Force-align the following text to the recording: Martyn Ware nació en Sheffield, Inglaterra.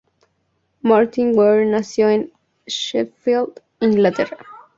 Martyn 0.81 1.35
Ware 1.37 1.63
nació 1.67 2.09
en 2.09 2.33
Sheffield, 2.65 3.61
Inglaterra. 3.81 4.37